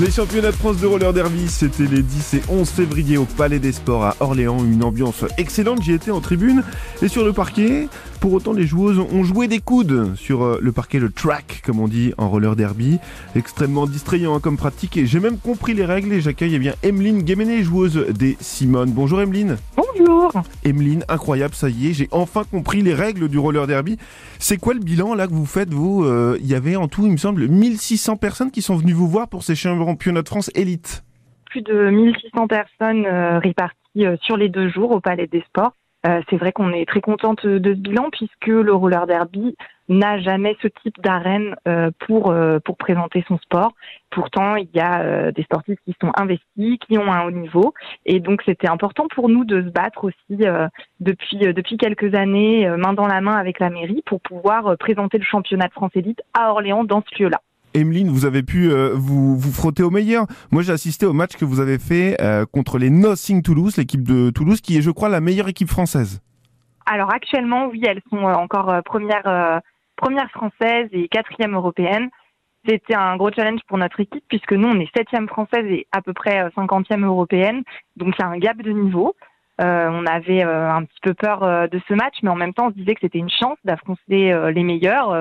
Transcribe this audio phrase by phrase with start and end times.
[0.00, 3.58] Les championnats de France de roller derby, c'était les 10 et 11 février au Palais
[3.58, 4.64] des Sports à Orléans.
[4.64, 6.62] Une ambiance excellente, j'y étais en tribune.
[7.02, 10.72] Et sur le parquet, pour autant, les joueuses ont joué des coudes sur euh, le
[10.72, 13.00] parquet, le track, comme on dit en roller derby.
[13.36, 14.96] Extrêmement distrayant hein, comme pratique.
[14.96, 18.92] Et j'ai même compris les règles et j'accueille eh bien Emeline Guéméné, joueuse des Simone.
[18.92, 19.58] Bonjour Emeline.
[20.12, 20.42] Bonjour.
[20.64, 23.96] Emeline, incroyable, ça y est, j'ai enfin compris les règles du roller derby.
[24.38, 26.04] C'est quoi le bilan là que vous faites, vous?
[26.04, 29.08] Euh, Il y avait en tout, il me semble, 1600 personnes qui sont venues vous
[29.08, 31.02] voir pour ces championnats de France élite.
[31.46, 35.72] Plus de 1600 personnes euh, réparties euh, sur les deux jours au Palais des Sports.
[36.04, 39.56] C'est vrai qu'on est très contente de ce bilan puisque le roller derby
[39.88, 41.54] n'a jamais ce type d'arène
[42.06, 42.34] pour
[42.64, 43.72] pour présenter son sport.
[44.10, 48.20] Pourtant, il y a des sportifs qui sont investis, qui ont un haut niveau, et
[48.20, 50.44] donc c'était important pour nous de se battre aussi
[51.00, 55.24] depuis depuis quelques années, main dans la main avec la mairie, pour pouvoir présenter le
[55.24, 57.40] championnat de France élite à Orléans dans ce lieu-là.
[57.74, 60.26] Emeline, vous avez pu euh, vous, vous frotter au meilleur.
[60.50, 64.02] Moi, j'ai assisté au match que vous avez fait euh, contre les Nothing Toulouse, l'équipe
[64.02, 66.20] de Toulouse, qui est, je crois, la meilleure équipe française.
[66.84, 69.62] Alors actuellement, oui, elles sont euh, encore première,
[69.96, 72.10] première française et quatrième européenne.
[72.66, 76.02] C'était un gros challenge pour notre équipe puisque nous, on est septième française et à
[76.02, 77.62] peu près cinquantième européenne.
[77.96, 79.14] Donc, il y a un gap de niveau.
[79.58, 82.76] on avait un petit peu peur de ce match, mais en même temps, on se
[82.76, 85.12] disait que c'était une chance d'affronter les meilleurs,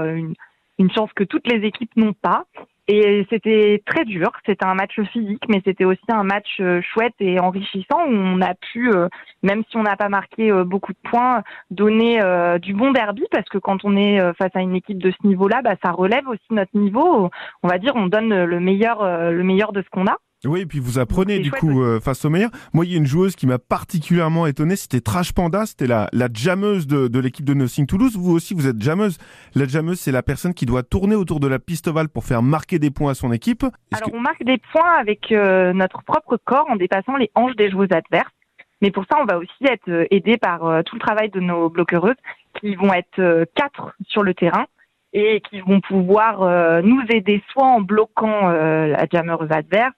[0.82, 2.46] une chance que toutes les équipes n'ont pas.
[2.88, 4.32] Et c'était très dur.
[4.46, 8.42] C'était un match physique, mais c'était aussi un match euh, chouette et enrichissant où on
[8.42, 9.08] a pu, euh,
[9.44, 12.20] même si on n'a pas marqué euh, beaucoup de points, donner
[12.60, 15.62] du bon derby parce que quand on est face à une équipe de ce niveau-là,
[15.62, 17.30] bah, ça relève aussi notre niveau.
[17.64, 20.18] On va dire, on donne le meilleur, le meilleur de ce qu'on a.
[20.44, 22.50] Oui, et puis vous apprenez du coup euh, face au meilleur.
[22.74, 26.10] Moi, il y a une joueuse qui m'a particulièrement étonné, c'était Trash Panda, c'était la,
[26.14, 28.18] la jammeuse de, de l'équipe de Nothing Toulouse.
[28.18, 29.20] Vous aussi, vous êtes jammeuse.
[29.54, 32.42] La jammeuse, c'est la personne qui doit tourner autour de la piste ovale pour faire
[32.42, 33.64] marquer des points à son équipe.
[33.92, 37.70] Alors, on marque des points avec euh, notre propre corps en dépassant les hanches des
[37.70, 38.34] joueuses adverses.
[38.82, 41.70] Mais pour ça, on va aussi être euh, aidé par tout le travail de nos
[41.70, 42.16] bloqueuses
[42.60, 44.66] qui vont être quatre sur le terrain
[45.14, 49.94] et qui vont pouvoir nous aider soit en bloquant la jammeuse adverse,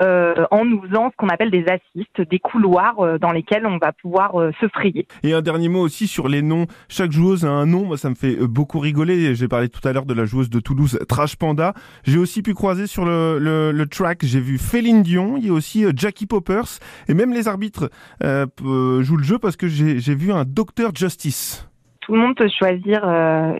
[0.00, 3.78] euh, en nous faisant ce qu'on appelle des assistes, des couloirs euh, dans lesquels on
[3.78, 5.06] va pouvoir euh, se frayer.
[5.22, 6.66] Et un dernier mot aussi sur les noms.
[6.88, 9.36] Chaque joueuse a un nom, moi ça me fait beaucoup rigoler.
[9.36, 11.74] J'ai parlé tout à l'heure de la joueuse de Toulouse, Trash Panda.
[12.02, 15.52] J'ai aussi pu croiser sur le, le, track, j'ai vu Féline Dion, il y a
[15.52, 17.90] aussi Jackie Poppers, et même les arbitres
[18.20, 21.68] jouent le jeu parce que j'ai vu un Docteur Justice.
[22.00, 23.04] Tout le monde peut choisir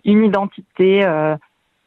[0.04, 1.04] une identité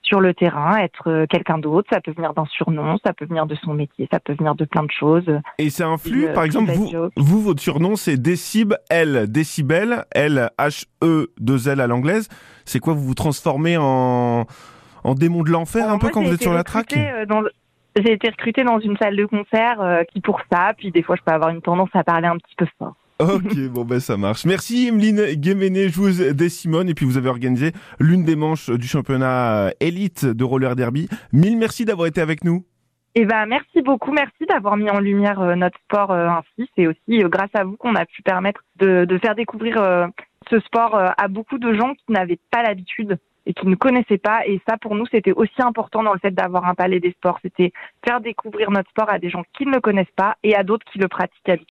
[0.08, 1.88] sur le terrain, être euh, quelqu'un d'autre.
[1.92, 4.66] Ça peut venir d'un surnom, ça peut venir de son métier, ça peut venir de
[4.66, 5.30] plein de choses.
[5.58, 10.50] Et c'est un flux, par exemple, vous, vous, votre surnom, c'est Décib L, Décibel, L,
[10.58, 12.30] H-E, 2 L à l'anglaise.
[12.66, 14.46] C'est quoi, vous vous transformez en,
[15.04, 17.26] en démon de l'enfer un peu quand vous êtes sur la traque euh,
[17.96, 21.16] J'ai été recrutée dans une salle de concert euh, qui pour ça, puis des fois
[21.16, 22.96] je peux avoir une tendance à parler un petit peu fort.
[23.20, 24.46] Ok, bon ben ça marche.
[24.46, 26.90] Merci Emeline Guéméné, joueuse des Simone.
[26.90, 31.10] Et puis vous avez organisé l'une des manches du championnat élite de roller derby.
[31.34, 32.64] Mille merci d'avoir été avec nous.
[33.20, 36.70] Eh ben, merci beaucoup, merci d'avoir mis en lumière euh, notre sport euh, ainsi.
[36.76, 40.08] C'est aussi euh, grâce à vous qu'on a pu permettre de, de faire découvrir
[40.52, 43.18] ce sport à beaucoup de gens qui n'avaient pas l'habitude
[43.48, 44.46] et qui ne connaissaient pas.
[44.46, 47.40] Et ça, pour nous, c'était aussi important dans le fait d'avoir un palais des sports.
[47.42, 47.72] C'était
[48.06, 50.86] faire découvrir notre sport à des gens qui ne le connaissent pas et à d'autres
[50.92, 51.66] qui le pratiquent habituellement.